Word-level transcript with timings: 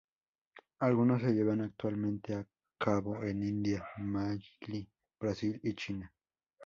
Algunos 0.79 1.21
se 1.21 1.31
llevan 1.31 1.61
actualmente 1.61 2.33
a 2.33 2.43
cabo 2.79 3.21
en 3.23 3.43
India, 3.43 3.85
Malí, 3.99 4.89
Brasil 5.19 5.59
y 5.63 5.75
China. 5.75 6.11